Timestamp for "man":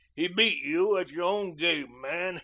2.01-2.39